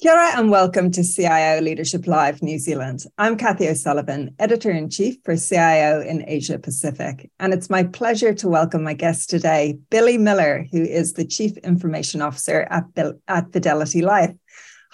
[0.00, 3.04] Kia and welcome to CIO Leadership Live New Zealand.
[3.18, 7.30] I'm Kathy O'Sullivan, Editor in Chief for CIO in Asia Pacific.
[7.38, 11.54] And it's my pleasure to welcome my guest today, Billy Miller, who is the Chief
[11.58, 12.84] Information Officer at,
[13.28, 14.34] at Fidelity Life.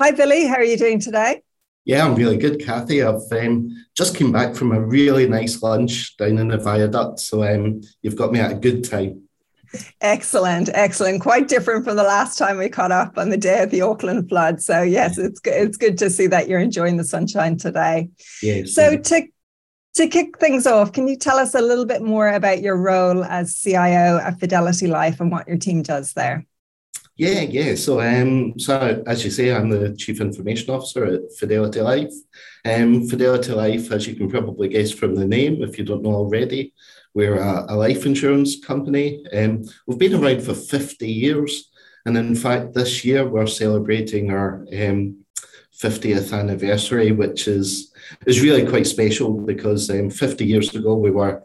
[0.01, 0.45] Hi, Billy.
[0.45, 1.41] How are you doing today?
[1.85, 3.01] Yeah, I'm really good, Kathy.
[3.01, 7.21] I've um, just came back from a really nice lunch down in the viaduct.
[7.21, 9.26] So um, you've got me at a good time.
[10.01, 11.21] Excellent, excellent.
[11.21, 14.29] Quite different from the last time we caught up on the day of the Auckland
[14.29, 14.63] flood.
[14.63, 15.55] So yes, it's good.
[15.55, 18.11] It's good to see that you're enjoying the sunshine today.
[18.43, 18.75] Yes.
[18.75, 19.23] So to
[19.95, 23.25] to kick things off, can you tell us a little bit more about your role
[23.25, 26.47] as CIO at Fidelity Life and what your team does there?
[27.17, 27.75] Yeah, yeah.
[27.77, 32.13] So, um, so as you say, I'm the chief information officer at Fidelity Life.
[32.65, 36.13] Um, Fidelity Life, as you can probably guess from the name, if you don't know
[36.13, 36.75] already,
[37.15, 39.25] we're a, a life insurance company.
[39.33, 41.71] Um, we've been around for 50 years.
[42.05, 45.25] And in fact, this year we're celebrating our um,
[45.75, 47.93] 50th anniversary, which is,
[48.27, 51.43] is really quite special because um, 50 years ago we were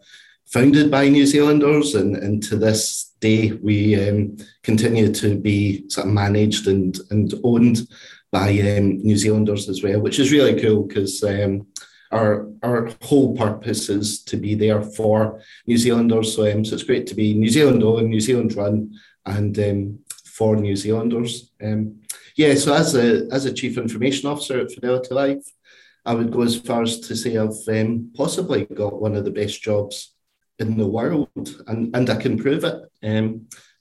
[0.47, 6.08] founded by New Zealanders, and, and to this day we um, continue to be sort
[6.08, 7.88] of managed and, and owned
[8.31, 11.67] by um, New Zealanders as well, which is really cool because um,
[12.11, 16.36] our our whole purpose is to be there for New Zealanders.
[16.36, 18.94] So, um, so it's great to be New Zealand owned, New Zealand run,
[19.25, 21.52] and um, for New Zealanders.
[21.63, 22.02] Um,
[22.35, 25.45] yeah, so as a as a chief information officer at Fidelity Life,
[26.06, 29.31] I would go as far as to say I've um, possibly got one of the
[29.31, 30.13] best jobs
[30.62, 32.80] in the world, and and I can prove it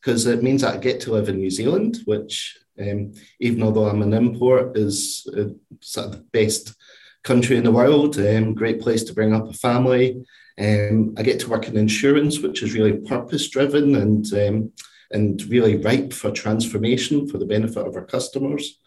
[0.00, 3.88] because um, it means I get to live in New Zealand, which um, even although
[3.88, 5.50] I'm an import, is uh,
[5.80, 6.74] sort of the best
[7.22, 8.18] country in the world.
[8.18, 10.24] Um, great place to bring up a family.
[10.58, 14.72] Um, I get to work in insurance, which is really purpose driven and um,
[15.10, 18.78] and really ripe for transformation for the benefit of our customers.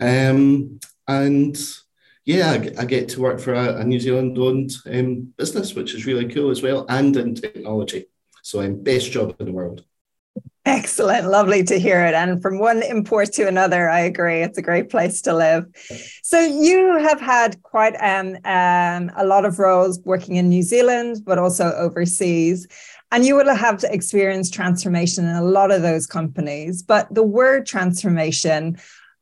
[0.00, 1.56] Um, and
[2.28, 5.94] yeah, I, I, get to work for a, a New Zealand owned um, business, which
[5.94, 8.04] is really cool as well, and in technology.
[8.42, 9.82] So I'm best job in the world.
[10.66, 11.26] Excellent.
[11.26, 12.12] Lovely to hear it.
[12.12, 14.42] And from one import to another, I agree.
[14.42, 15.64] It's a great place to live.
[16.22, 21.22] So, you have had quite um, um, a lot of roles working in New Zealand,
[21.24, 22.66] but also overseas.
[23.10, 26.82] And you will have experienced transformation in a lot of those companies.
[26.82, 28.76] But the word transformation,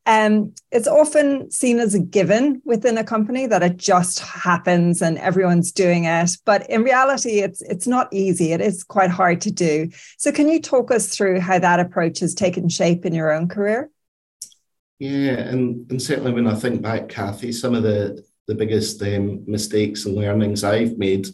[0.06, 5.18] um, it's often seen as a given within a company that it just happens and
[5.18, 6.30] everyone's doing it.
[6.44, 8.52] But in reality, it's it's not easy.
[8.52, 9.90] It is quite hard to do.
[10.16, 13.48] So can you talk us through how that approach has taken shape in your own
[13.48, 13.90] career?
[14.98, 19.44] Yeah, and, and certainly when I think back, Kathy, some of the, the biggest um,
[19.46, 21.26] mistakes and learnings I've made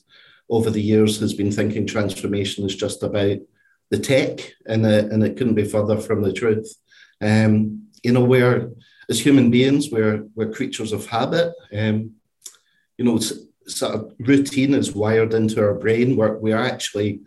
[0.50, 3.38] over the years has been thinking transformation is just about
[3.90, 6.74] the tech, and, the, and it couldn't be further from the truth.
[7.20, 8.70] Um, you know, we're
[9.08, 11.52] as human beings, we're we're creatures of habit.
[11.76, 12.12] Um,
[12.98, 13.18] you know,
[13.66, 16.16] sort of routine is wired into our brain.
[16.16, 17.20] We're we're actually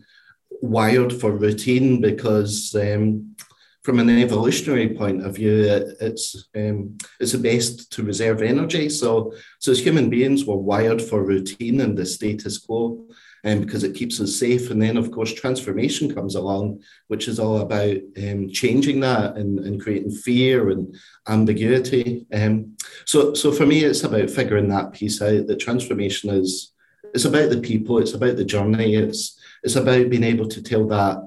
[0.62, 3.36] wired for routine because um,
[3.84, 5.64] from an evolutionary point of view,
[6.02, 8.90] it's um, it's the best to reserve energy.
[8.90, 13.08] So so as human beings, we're wired for routine and the status quo
[13.46, 14.72] um, because it keeps us safe.
[14.72, 19.60] And then, of course, transformation comes along, which is all about um, changing that and,
[19.60, 20.96] and creating fear and
[21.28, 22.26] ambiguity.
[22.34, 22.76] Um,
[23.06, 25.48] so, so for me, it's about figuring that piece out.
[25.48, 26.74] That transformation is
[27.14, 30.86] it's about the people, it's about the journey, it's it's about being able to tell
[30.88, 31.18] that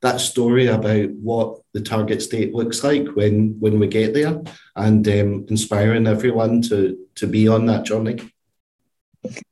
[0.00, 4.40] that story about what the target state looks like when when we get there,
[4.76, 8.18] and um, inspiring everyone to to be on that journey.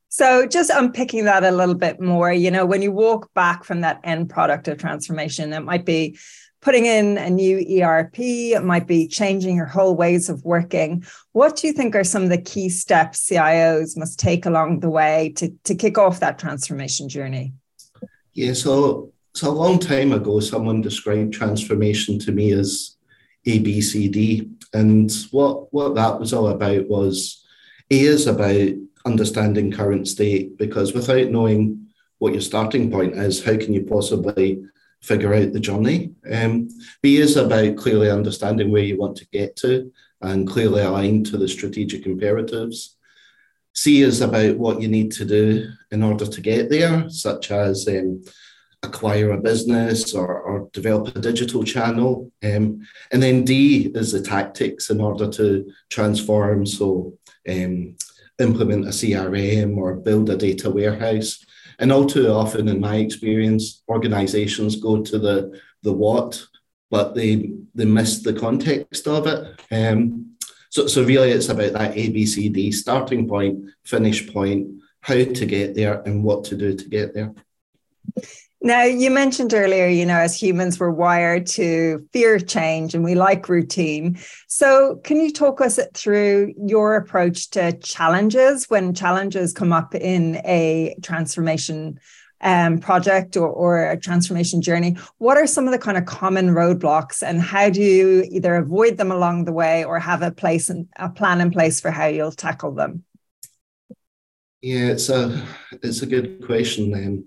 [0.09, 3.81] So, just unpicking that a little bit more, you know, when you walk back from
[3.81, 6.17] that end product of transformation, it might be
[6.61, 11.05] putting in a new ERP, it might be changing your whole ways of working.
[11.33, 14.89] What do you think are some of the key steps CIOs must take along the
[14.89, 17.53] way to, to kick off that transformation journey?
[18.33, 22.95] Yeah, so, so a long time ago, someone described transformation to me as
[23.45, 24.51] ABCD.
[24.73, 27.45] And what, what that was all about was
[27.91, 28.71] A is about
[29.07, 31.87] understanding current state because without knowing
[32.19, 34.63] what your starting point is, how can you possibly
[35.01, 36.11] figure out the journey?
[36.31, 36.69] Um,
[37.01, 41.37] B is about clearly understanding where you want to get to and clearly aligned to
[41.37, 42.97] the strategic imperatives.
[43.73, 47.87] C is about what you need to do in order to get there, such as
[47.87, 48.23] um,
[48.83, 52.31] acquire a business or, or, develop a digital channel.
[52.43, 52.81] Um,
[53.11, 56.65] and then D is the tactics in order to transform.
[56.65, 57.13] So,
[57.47, 57.95] um,
[58.39, 61.45] implement a CRM or build a data warehouse.
[61.79, 66.43] And all too often, in my experience, organizations go to the, the what,
[66.89, 69.39] but they, they miss the context of it.
[69.71, 70.23] Um,
[70.69, 74.67] So, so really, it's about that ABCD starting point, finish point,
[74.99, 77.33] how to get there, and what to do to get there.
[78.61, 83.13] Now, you mentioned earlier, you know, as humans, we're wired to fear change and we
[83.13, 84.17] like routine.
[84.47, 90.37] So, can you talk us through your approach to challenges when challenges come up in
[90.37, 91.99] a transformation
[92.41, 94.97] um, project or, or a transformation journey?
[95.19, 98.97] What are some of the kind of common roadblocks, and how do you either avoid
[98.97, 102.07] them along the way or have a place and a plan in place for how
[102.07, 103.03] you'll tackle them?
[104.61, 105.45] Yeah, it's a
[105.83, 106.93] it's a good question.
[106.95, 107.25] Um,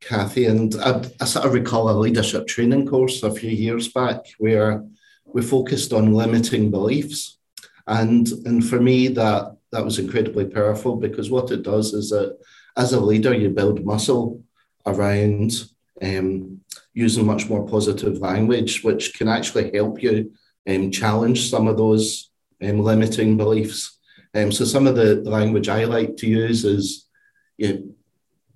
[0.00, 4.26] Kathy, and I, I, sort of recall a leadership training course a few years back
[4.38, 4.84] where
[5.24, 7.38] we focused on limiting beliefs,
[7.86, 12.38] and and for me that that was incredibly powerful because what it does is that
[12.76, 14.42] as a leader you build muscle
[14.86, 15.52] around
[16.02, 16.60] um,
[16.94, 20.32] using much more positive language, which can actually help you
[20.68, 22.30] um, challenge some of those
[22.62, 23.98] um, limiting beliefs.
[24.34, 27.06] Um, so some of the, language I like to use is
[27.56, 27.94] you know,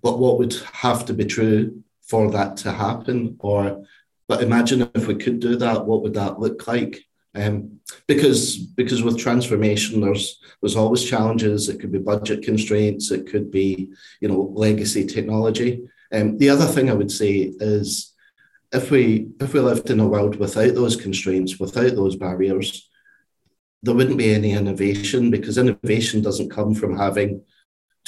[0.03, 3.37] but what would have to be true for that to happen?
[3.41, 3.85] Or,
[4.29, 7.05] but imagine if we could do that, what would that look like?
[7.35, 11.69] Um, because because with transformation, there's there's always challenges.
[11.69, 13.13] It could be budget constraints.
[13.13, 15.89] It could be you know legacy technology.
[16.13, 18.13] Um, the other thing I would say is
[18.73, 22.89] if we if we lived in a world without those constraints, without those barriers,
[23.83, 27.43] there wouldn't be any innovation because innovation doesn't come from having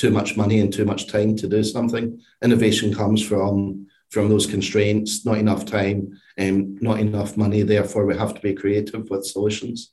[0.02, 2.20] too much money and too much time to do something.
[2.43, 7.62] Innovation comes from from those constraints, not enough time, and um, not enough money.
[7.62, 9.93] Therefore, we have to be creative with solutions.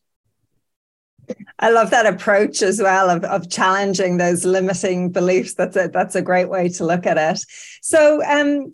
[1.60, 5.54] I love that approach as well of, of challenging those limiting beliefs.
[5.54, 7.40] That's a that's a great way to look at it.
[7.84, 8.72] So um,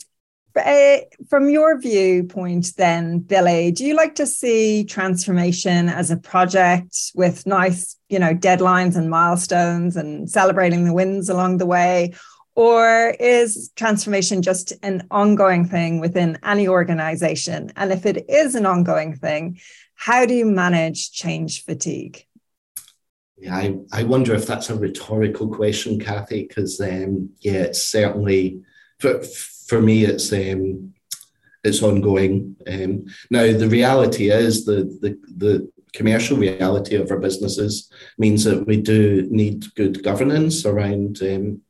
[0.58, 0.98] uh,
[1.28, 7.46] from your viewpoint, then, Billy, do you like to see transformation as a project with
[7.46, 12.14] nice, you know, deadlines and milestones and celebrating the wins along the way?
[12.54, 17.72] Or is transformation just an ongoing thing within any organization?
[17.76, 19.60] And if it is an ongoing thing,
[19.94, 22.24] how do you manage change fatigue?
[23.36, 28.62] Yeah, I, I wonder if that's a rhetorical question, Kathy, because um, yeah, it's certainly
[28.98, 30.94] for, for me, it's um,
[31.64, 32.56] it's ongoing.
[32.66, 38.66] Um, now, the reality is the, the the commercial reality of our businesses means that
[38.66, 41.62] we do need good governance around um,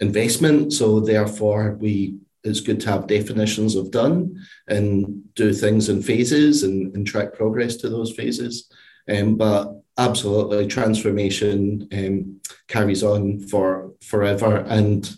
[0.00, 0.72] investment.
[0.72, 4.36] So, therefore, we it's good to have definitions of done
[4.66, 8.68] and do things in phases and, and track progress to those phases.
[9.08, 15.08] Um, but absolutely, transformation um, carries on for forever and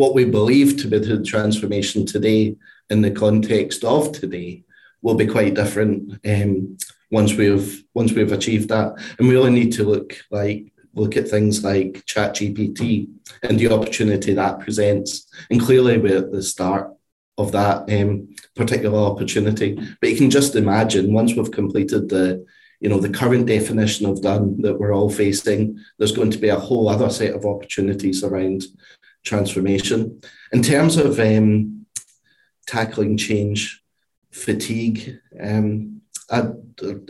[0.00, 2.56] what we believe to be the transformation today
[2.88, 4.64] in the context of today
[5.02, 6.78] will be quite different um,
[7.10, 8.94] once we've once we've achieved that.
[9.18, 13.10] And we only need to look like look at things like ChatGPT
[13.42, 15.30] and the opportunity that presents.
[15.50, 16.94] And clearly we're at the start
[17.36, 19.78] of that um, particular opportunity.
[20.00, 22.46] But you can just imagine once we've completed the
[22.80, 26.48] you know the current definition of done that we're all facing, there's going to be
[26.48, 28.62] a whole other set of opportunities around
[29.24, 30.20] transformation.
[30.52, 31.86] In terms of um,
[32.66, 33.82] tackling change
[34.30, 36.00] fatigue, um,
[36.30, 36.50] I,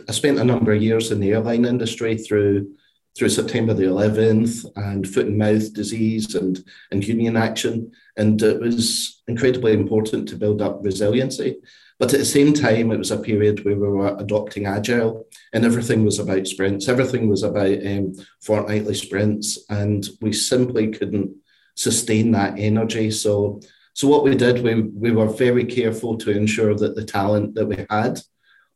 [0.07, 2.75] I, spent a number of years in the airline industry through
[3.17, 7.91] through September the 11th and foot and mouth disease and, and union action.
[8.15, 11.57] And it was incredibly important to build up resiliency.
[11.99, 15.65] But at the same time, it was a period where we were adopting agile and
[15.65, 16.87] everything was about sprints.
[16.87, 19.59] Everything was about um, fortnightly sprints.
[19.69, 21.35] And we simply couldn't
[21.75, 23.11] sustain that energy.
[23.11, 23.61] So,
[23.93, 27.67] so what we did, we, we were very careful to ensure that the talent that
[27.67, 28.19] we had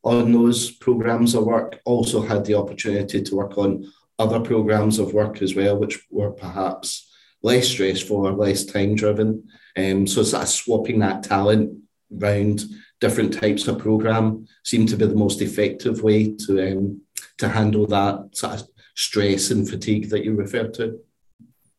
[0.04, 5.14] on those programs of work also had the opportunity to work on other programs of
[5.14, 7.12] work as well, which were perhaps
[7.42, 9.48] less stressful or less time driven.
[9.78, 11.80] Um, so sort of swapping that talent
[12.22, 12.64] around
[13.02, 17.02] different types of program seemed to be the most effective way to um,
[17.38, 21.00] to handle that sort of stress and fatigue that you referred to.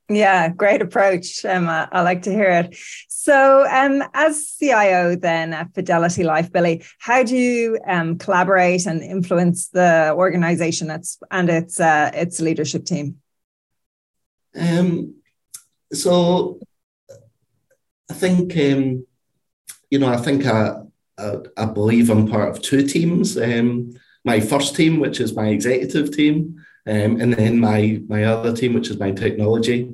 [0.08, 1.88] Yeah, great approach, Emma.
[1.90, 2.76] I like to hear it.
[3.08, 9.02] So, um, as CIO then at Fidelity Life, Billy, how do you um, collaborate and
[9.02, 10.90] influence the organization
[11.30, 13.16] and its uh, its leadership team?
[14.54, 15.16] Um,
[15.92, 16.60] so,
[18.08, 19.06] I think um,
[19.90, 20.82] you know, I think I,
[21.18, 23.36] I, I believe I'm part of two teams.
[23.36, 28.55] Um, my first team, which is my executive team, um, and then my my other
[28.55, 29.90] team, which is my technology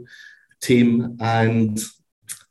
[0.60, 1.80] team, and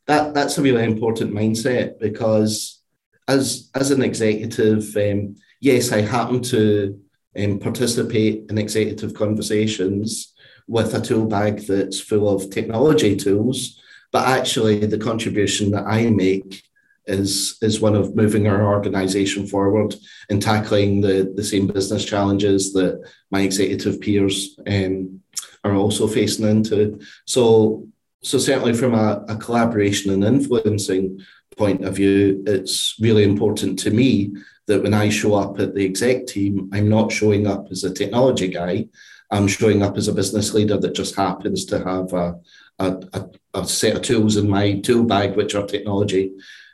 [0.06, 2.82] that that's a really important mindset because
[3.28, 7.00] as as an executive, um, yes, I happen to
[7.38, 10.34] um, participate in executive conversations
[10.66, 13.80] with a tool bag that's full of technology tools,
[14.10, 16.62] but actually the contribution that I make
[17.06, 19.94] is is one of moving our organization forward
[20.30, 25.20] and tackling the, the same business challenges that my executive peers um,
[25.64, 27.00] are also facing into.
[27.26, 27.88] So
[28.22, 31.20] so certainly from a, a collaboration and influencing
[31.56, 34.32] point of view, it's really important to me
[34.68, 37.92] that when I show up at the exec team, I'm not showing up as a
[37.92, 38.88] technology guy.
[39.30, 42.38] I'm showing up as a business leader that just happens to have a,
[42.78, 46.32] a, a, a set of tools in my tool bag, which are technology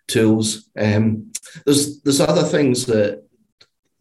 [0.09, 0.71] tools.
[0.79, 1.33] Um,
[1.65, 3.25] there's there's other things that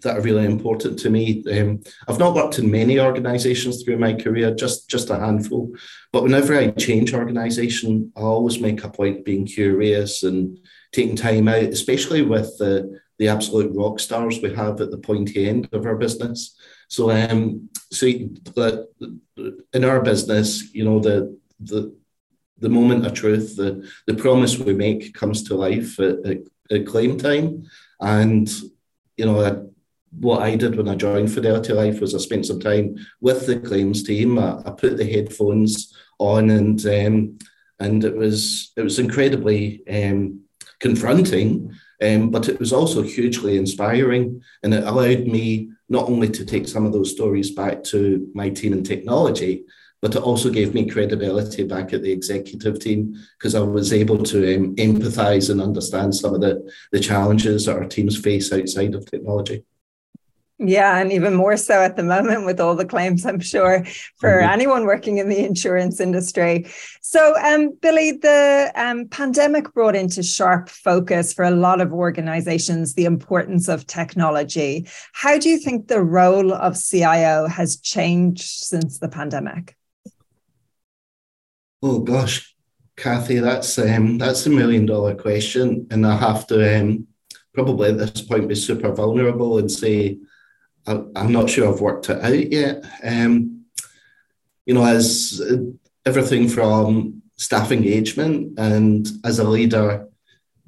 [0.02, 1.44] that are really important to me.
[1.52, 5.74] Um, I've not worked in many organisations through my career, just just a handful.
[6.12, 10.60] But whenever I change organisation, I always make a point of being curious and
[10.92, 15.50] taking time out, especially with the the absolute rock stars we have at the pointy
[15.50, 16.56] end of our business.
[16.88, 21.96] So, um, so in our business, you know, the the
[22.60, 26.38] the moment of truth, the the promise we make comes to life at, at,
[26.72, 27.64] at claim time,
[28.00, 28.50] and
[29.18, 29.42] you know.
[29.42, 29.68] I,
[30.20, 33.60] what I did when I joined Fidelity Life was I spent some time with the
[33.60, 34.40] claims team.
[34.40, 37.38] I, I put the headphones on, and um,
[37.80, 40.40] and it was it was incredibly um,
[40.80, 46.46] confronting um, but it was also hugely inspiring, and it allowed me not only to
[46.46, 49.66] take some of those stories back to my team in technology,
[50.01, 54.24] but it also gave me credibility back at the executive team because I was able
[54.24, 58.96] to um, empathize and understand some of the, the challenges that our teams face outside
[58.96, 59.63] of technology.
[60.60, 63.86] Yeah, and even more so at the moment with all the claims, I'm sure,
[64.18, 64.50] for mm-hmm.
[64.50, 66.66] anyone working in the insurance industry.
[67.00, 72.96] So, um, Billy, the um, pandemic brought into sharp focus for a lot of organizations
[72.96, 74.88] the importance of technology.
[75.13, 79.77] How do you think the role of CIO has changed since the pandemic?
[81.84, 82.56] Oh gosh,
[82.96, 87.08] Kathy, that's um, that's a million dollar question, and I have to um,
[87.54, 90.18] probably at this point be super vulnerable and say
[90.88, 92.84] I, am not sure I've worked it out yet.
[93.04, 93.66] Um,
[94.66, 95.42] you know, as
[96.06, 100.08] everything from staff engagement and as a leader,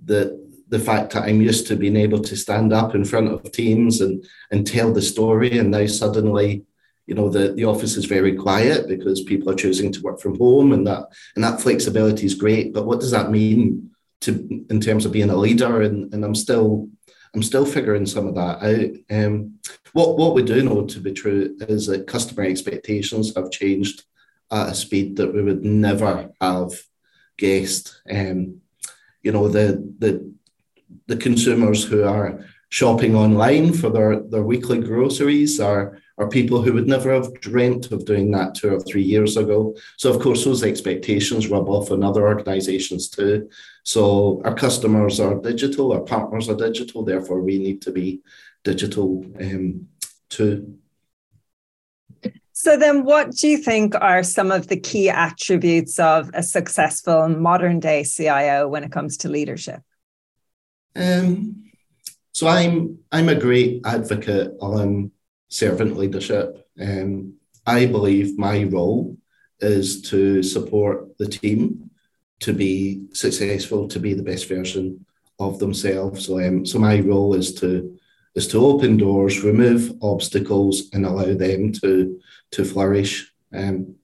[0.03, 3.51] the the fact that I'm used to being able to stand up in front of
[3.51, 6.65] teams and and tell the story, and now suddenly,
[7.09, 10.37] you know, the, the office is very quiet because people are choosing to work from
[10.37, 12.71] home, and that and that flexibility is great.
[12.71, 13.89] But what does that mean
[14.21, 14.31] to
[14.69, 15.81] in terms of being a leader?
[15.81, 16.87] And and I'm still
[17.33, 18.91] I'm still figuring some of that out.
[19.09, 19.55] Um,
[19.93, 24.03] what what we do know to be true is that customer expectations have changed
[24.51, 26.73] at a speed that we would never have
[27.39, 28.03] guessed.
[28.07, 28.61] Um,
[29.23, 30.31] you know the the
[31.07, 36.73] the consumers who are shopping online for their, their weekly groceries are, are people who
[36.73, 39.75] would never have dreamt of doing that two or three years ago.
[39.97, 43.49] So, of course, those expectations rub off on other organizations too.
[43.83, 48.21] So, our customers are digital, our partners are digital, therefore, we need to be
[48.63, 49.87] digital um,
[50.29, 50.77] too.
[52.51, 57.29] So, then what do you think are some of the key attributes of a successful
[57.29, 59.81] modern day CIO when it comes to leadership?
[60.95, 61.71] Um,
[62.33, 65.11] so I'm I'm a great advocate on
[65.49, 66.67] servant leadership.
[66.79, 67.33] Um,
[67.65, 69.17] I believe my role
[69.59, 71.89] is to support the team
[72.41, 75.05] to be successful, to be the best version
[75.39, 76.25] of themselves.
[76.25, 77.97] So, um, so my role is to
[78.35, 82.19] is to open doors, remove obstacles, and allow them to
[82.51, 83.31] to flourish.
[83.53, 83.95] Um,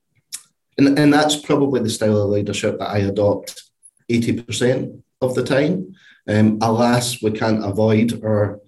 [0.78, 3.64] and, and that's probably the style of leadership that I adopt
[4.12, 5.96] 80% of the time.
[6.28, 8.60] Um, alas, we can't avoid our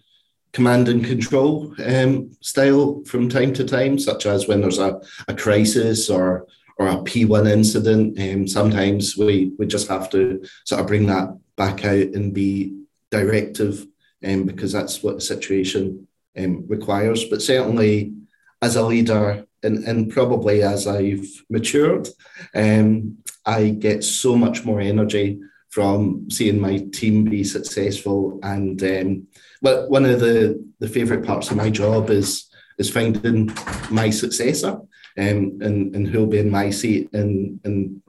[0.57, 5.35] command and control um, style from time to time, such as when there's a, a
[5.35, 6.47] crisis or
[6.79, 8.19] or a P1 incident.
[8.19, 12.75] Um, sometimes we, we just have to sort of bring that back out and be
[13.11, 13.85] directive
[14.27, 17.25] um, because that's what the situation um, requires.
[17.25, 18.13] But certainly,
[18.59, 22.07] as a leader, and, and probably as I've matured,
[22.55, 28.39] um, I get so much more energy from seeing my team be successful.
[28.43, 29.27] And um,
[29.62, 33.51] but one of the the favorite parts of my job is is finding
[33.89, 34.79] my successor
[35.17, 38.01] um, and and who'll be in my seat and and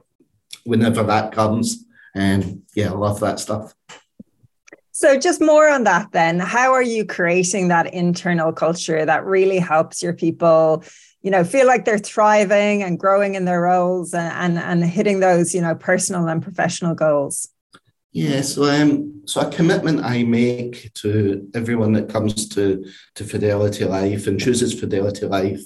[0.63, 1.85] whenever that comes.
[2.15, 3.73] And um, yeah, I love that stuff.
[4.99, 6.41] So, just more on that then.
[6.41, 10.83] How are you creating that internal culture that really helps your people,
[11.21, 15.21] you know, feel like they're thriving and growing in their roles and, and, and hitting
[15.21, 17.47] those, you know, personal and professional goals?
[18.11, 22.83] Yeah, so um, so a commitment I make to everyone that comes to
[23.15, 25.63] to Fidelity Life and chooses Fidelity Life,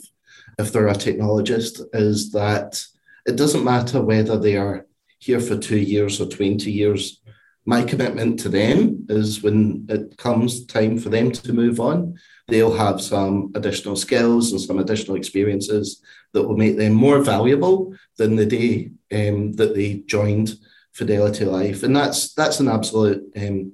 [0.60, 2.86] if they're a technologist, is that
[3.26, 4.86] it doesn't matter whether they are
[5.18, 7.20] here for two years or twenty years.
[7.66, 12.16] My commitment to them is when it comes time for them to move on,
[12.50, 16.02] they'll have some additional skills and some additional experiences
[16.34, 20.56] that will make them more valuable than the day um, that they joined
[20.92, 23.74] Fidelity Life, and that's that's an absolute um,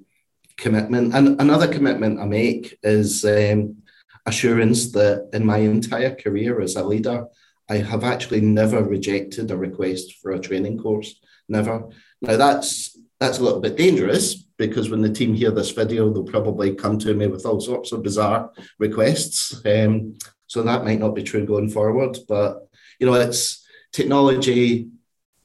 [0.56, 1.14] commitment.
[1.14, 3.78] And another commitment I make is um,
[4.26, 7.26] assurance that in my entire career as a leader,
[7.70, 11.20] I have actually never rejected a request for a training course.
[11.50, 11.90] Never.
[12.22, 16.24] Now that's that's a little bit dangerous because when the team hear this video, they'll
[16.24, 19.62] probably come to me with all sorts of bizarre requests.
[19.66, 22.18] Um, so that might not be true going forward.
[22.28, 22.68] But
[23.00, 24.90] you know, it's technology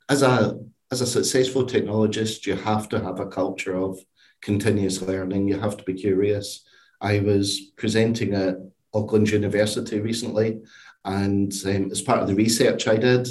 [0.09, 0.59] as a
[0.91, 3.99] as a successful technologist, you have to have a culture of
[4.41, 5.49] continuous learning.
[5.49, 6.65] You have to be curious.
[7.01, 8.57] I was presenting at
[8.93, 10.61] Auckland University recently,
[11.05, 13.27] and um, as part of the research I did,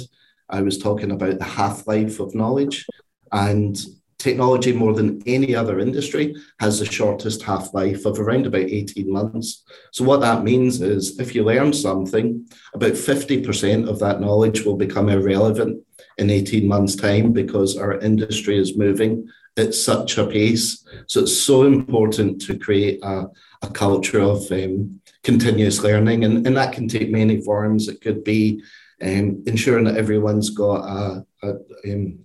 [0.50, 2.86] I was talking about the half life of knowledge.
[3.32, 3.76] And
[4.24, 9.12] technology, more than any other industry, has the shortest half life of around about 18
[9.12, 9.64] months.
[9.92, 14.76] So, what that means is if you learn something, about 50% of that knowledge will
[14.76, 15.82] become irrelevant
[16.18, 20.84] in 18 months' time because our industry is moving at such a pace.
[21.06, 23.26] So it's so important to create a,
[23.62, 27.88] a culture of um, continuous learning, and, and that can take many forms.
[27.88, 28.62] It could be
[29.02, 31.48] um, ensuring that everyone's got a, a,
[31.92, 32.23] um,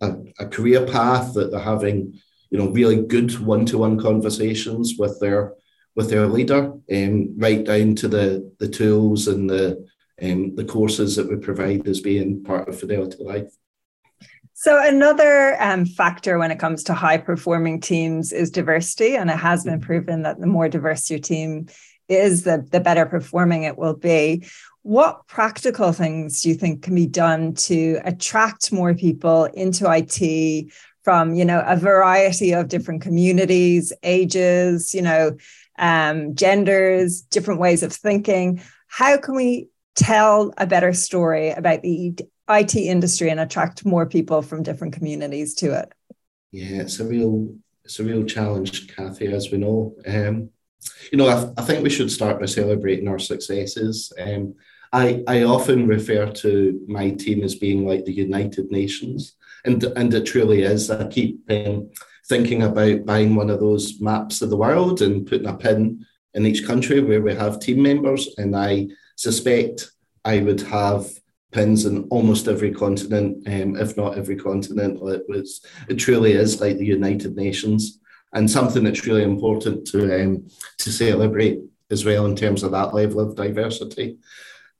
[0.00, 5.54] a, a career path, that they're having you know really good one-to-one conversations with their
[5.96, 9.86] with their leader, um, right down to the the tools and the
[10.22, 13.50] um, the courses that we provide as being part of Fidelity Life.
[14.62, 19.16] So, another um, factor when it comes to high performing teams is diversity.
[19.16, 21.68] And it has been proven that the more diverse your team
[22.08, 24.44] is, the, the better performing it will be.
[24.82, 30.72] What practical things do you think can be done to attract more people into IT
[31.02, 35.36] from, you know, a variety of different communities, ages, you know,
[35.78, 38.62] um, genders, different ways of thinking?
[38.88, 44.42] How can we tell a better story about the IT industry and attract more people
[44.42, 45.92] from different communities to it?
[46.52, 47.54] Yeah, it's a real
[47.84, 49.94] it's a real challenge, Kathy, as we know.
[50.06, 50.50] Um,
[51.10, 54.12] you know, I, I, think we should start by celebrating our successes.
[54.18, 54.54] Um,
[54.92, 60.12] I, I often refer to my team as being like the United Nations, and and
[60.12, 60.90] it truly is.
[60.90, 61.90] I keep um,
[62.28, 66.46] thinking about buying one of those maps of the world and putting a pin in
[66.46, 69.90] each country where we have team members, and I suspect
[70.24, 71.08] I would have
[71.52, 75.00] pins in almost every continent, um, if not every continent.
[75.02, 78.00] It was it truly is like the United Nations,
[78.32, 80.48] and something that's really important to um,
[80.78, 81.60] to celebrate
[81.92, 84.18] as well in terms of that level of diversity.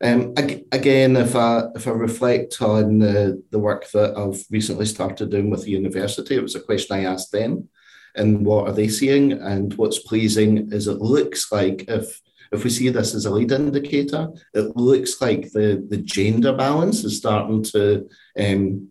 [0.02, 5.30] Um, again, if I if I reflect on the, the work that I've recently started
[5.30, 7.68] doing with the university, it was a question I asked them,
[8.14, 9.32] and what are they seeing?
[9.32, 12.20] And what's pleasing is it looks like if
[12.52, 17.04] if we see this as a lead indicator, it looks like the, the gender balance
[17.04, 18.08] is starting to
[18.38, 18.88] um,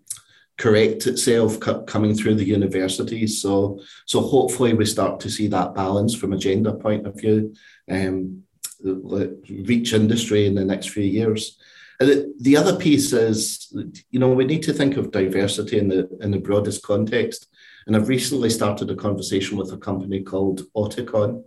[0.58, 3.42] correct itself coming through the universities.
[3.42, 7.54] So, so hopefully we start to see that balance from a gender point of view
[7.90, 8.44] um,
[8.82, 11.58] reach industry in the next few years.
[12.00, 13.74] And the other piece is,
[14.10, 17.48] you know, we need to think of diversity in the in the broadest context.
[17.86, 21.44] And I've recently started a conversation with a company called Auticon,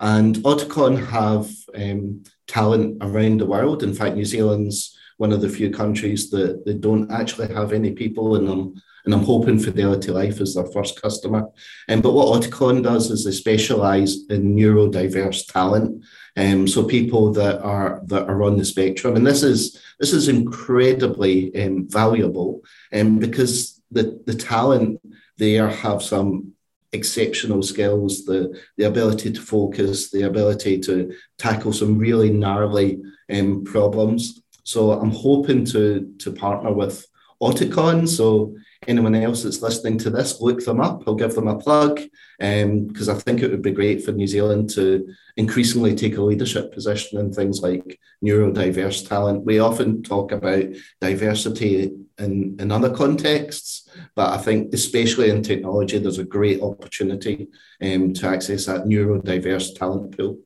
[0.00, 3.82] and Auticon have um, talent around the world.
[3.82, 7.92] In fact, New Zealand's one of the few countries that they don't actually have any
[7.92, 8.74] people in them.
[9.04, 11.48] And I'm hoping Fidelity Life is their first customer.
[11.88, 16.04] Um, but what Auticon does is they specialize in neurodiverse talent.
[16.36, 20.28] Um, so people that are that are on the spectrum, and this is this is
[20.28, 22.62] incredibly um, valuable,
[22.92, 25.00] um, because the the talent
[25.36, 26.54] there have some
[26.92, 33.64] exceptional skills, the, the ability to focus, the ability to tackle some really gnarly um,
[33.64, 34.42] problems.
[34.64, 37.06] So I'm hoping to, to partner with
[37.42, 38.06] Auticon.
[38.06, 38.54] So
[38.88, 41.02] anyone else that's listening to this, look them up.
[41.06, 42.00] I'll give them a plug
[42.38, 46.22] because um, I think it would be great for New Zealand to increasingly take a
[46.22, 49.44] leadership position in things like neurodiverse talent.
[49.44, 50.64] We often talk about
[51.00, 57.48] diversity in, in other contexts, but I think especially in technology, there's a great opportunity
[57.80, 60.38] um, to access that neurodiverse talent pool.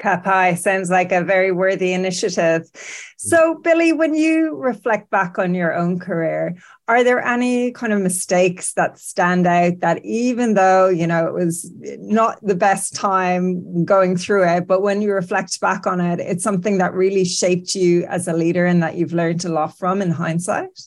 [0.00, 2.62] Kapai sounds like a very worthy initiative.
[3.16, 8.00] So, Billy, when you reflect back on your own career, are there any kind of
[8.00, 13.84] mistakes that stand out that even though, you know, it was not the best time
[13.84, 17.74] going through it, but when you reflect back on it, it's something that really shaped
[17.74, 20.80] you as a leader and that you've learned a lot from in hindsight?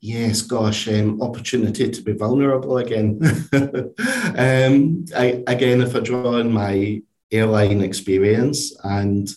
[0.00, 3.18] Yes, gosh, um, opportunity to be vulnerable again.
[4.36, 7.00] um, I, again, if I draw on my
[7.32, 8.76] airline experience.
[8.84, 9.28] And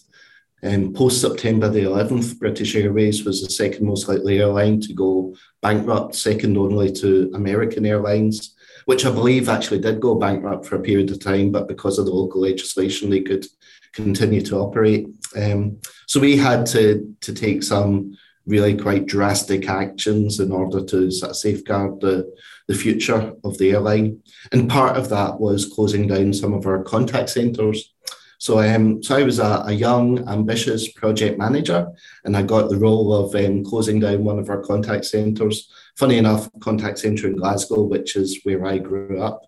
[0.62, 5.36] um, post September the 11th, British Airways was the second most likely airline to go
[5.62, 10.82] bankrupt, second only to American Airlines, which I believe actually did go bankrupt for a
[10.82, 13.46] period of time, but because of the local legislation, they could
[13.94, 15.08] continue to operate.
[15.36, 21.12] Um, so we had to, to take some really quite drastic actions in order to
[21.12, 22.32] sort of safeguard the,
[22.70, 24.22] the future of the airline.
[24.52, 27.96] And part of that was closing down some of our contact centres.
[28.38, 31.88] So, um, so I was a, a, young, ambitious project manager,
[32.24, 35.70] and I got the role of um, closing down one of our contact centres.
[35.98, 39.42] Funny enough, contact centre in Glasgow, which is where I grew up,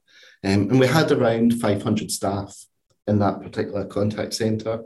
[0.43, 2.65] um, and we had around 500 staff
[3.07, 4.83] in that particular contact centre.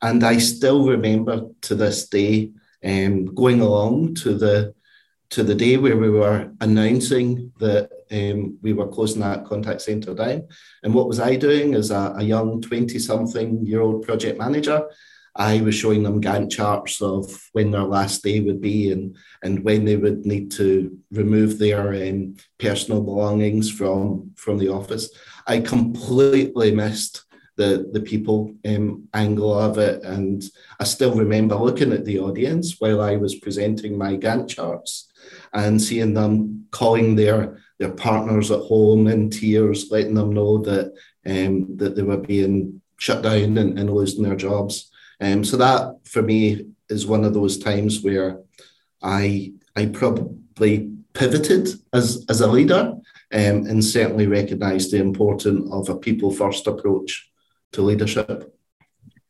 [0.00, 2.52] And I still remember to this day
[2.84, 4.72] um, going along to the
[5.32, 10.14] to the day where we were announcing that um, we were closing that contact centre
[10.14, 10.46] down.
[10.82, 14.86] And what was I doing as a, a young 20 something year old project manager?
[15.34, 19.64] I was showing them Gantt charts of when their last day would be and, and
[19.64, 25.08] when they would need to remove their um, personal belongings from, from the office.
[25.46, 27.24] I completely missed
[27.62, 30.02] the the people um, angle of it.
[30.02, 30.42] And
[30.80, 35.10] I still remember looking at the audience while I was presenting my Gantt charts
[35.52, 40.86] and seeing them calling their their partners at home in tears, letting them know that
[41.26, 44.90] um, that they were being shut down and, and losing their jobs.
[45.20, 48.40] Um, so that for me is one of those times where
[49.02, 52.84] I I probably pivoted as as a leader
[53.32, 57.31] um, and certainly recognised the importance of a people first approach
[57.72, 58.56] to leadership?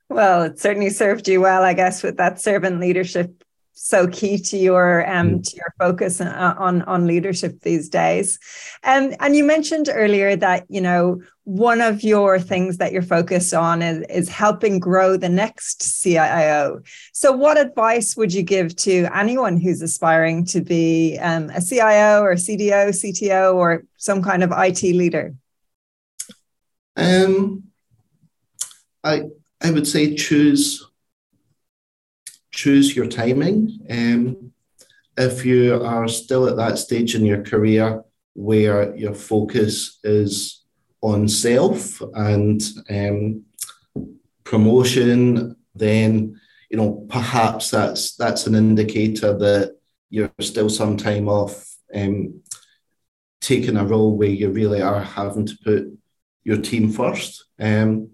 [0.08, 3.42] Well, it certainly served you well, I guess, with that servant leadership
[3.74, 5.48] so key to your um mm.
[5.48, 8.38] to your focus on on leadership these days
[8.82, 13.52] and and you mentioned earlier that you know one of your things that you're focused
[13.52, 16.80] on is is helping grow the next CIO
[17.12, 22.22] so what advice would you give to anyone who's aspiring to be um, a CIO
[22.22, 25.34] or CDO CTO or some kind of IT leader
[26.96, 27.64] um
[29.04, 29.24] I
[29.60, 30.86] I would say choose
[32.50, 33.80] choose your timing.
[33.90, 34.52] Um,
[35.16, 38.02] if you are still at that stage in your career
[38.34, 40.62] where your focus is
[41.02, 43.44] on self and um,
[44.44, 49.76] promotion, then you know perhaps that's that's an indicator that
[50.10, 52.42] you're still some time off um,
[53.40, 55.84] taking a role where you really are having to put
[56.44, 57.44] your team first.
[57.58, 58.11] Um,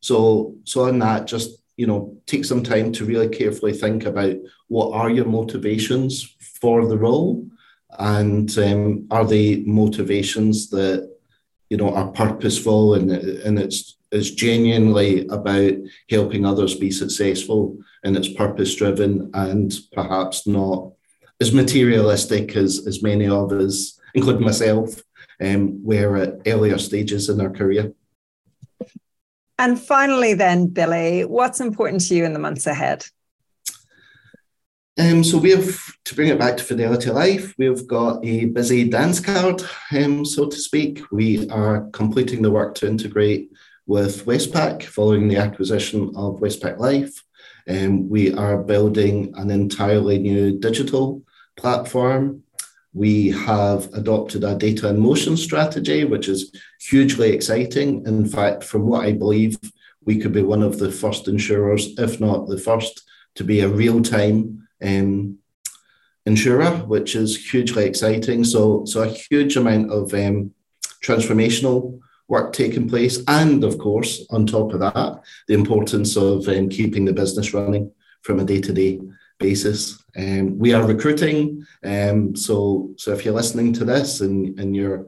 [0.00, 4.34] so, so on that, just you know, take some time to really carefully think about
[4.66, 7.46] what are your motivations for the role,
[7.98, 11.08] and um, are they motivations that
[11.70, 15.72] you know are purposeful and and it's it's genuinely about
[16.10, 20.92] helping others be successful and it's purpose driven and perhaps not
[21.40, 25.00] as materialistic as as many of us, including myself,
[25.40, 27.92] um, were at earlier stages in our career.
[29.58, 33.04] And finally, then, Billy, what's important to you in the months ahead?
[34.98, 37.54] Um, so we have to bring it back to Fidelity Life.
[37.56, 41.02] We've got a busy dance card, um, so to speak.
[41.12, 43.50] We are completing the work to integrate
[43.86, 47.22] with Westpac following the acquisition of Westpac Life.
[47.68, 51.22] Um, we are building an entirely new digital
[51.56, 52.42] platform
[52.98, 58.04] we have adopted a data in motion strategy, which is hugely exciting.
[58.06, 59.56] In fact, from what I believe,
[60.04, 63.02] we could be one of the first insurers, if not the first,
[63.36, 65.38] to be a real time um,
[66.26, 68.42] insurer, which is hugely exciting.
[68.42, 70.52] So, so a huge amount of um,
[71.00, 73.22] transformational work taking place.
[73.28, 77.92] And of course, on top of that, the importance of um, keeping the business running
[78.22, 79.00] from a day to day
[79.38, 80.02] basis.
[80.16, 81.64] Um, we are recruiting.
[81.84, 85.06] Um, so, so if you're listening to this and, and you're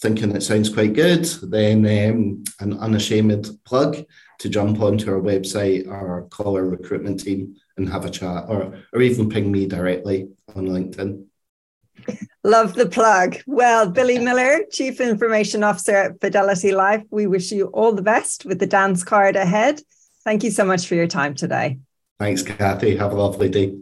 [0.00, 4.04] thinking it sounds quite good, then um, an unashamed plug
[4.38, 8.74] to jump onto our website or call our recruitment team and have a chat or,
[8.92, 11.24] or even ping me directly on LinkedIn.
[12.42, 13.36] Love the plug.
[13.46, 18.46] Well, Billy Miller, Chief Information Officer at Fidelity Life, we wish you all the best
[18.46, 19.82] with the dance card ahead.
[20.24, 21.78] Thank you so much for your time today.
[22.20, 22.96] Thanks, Kathy.
[22.98, 23.78] Have a lovely day.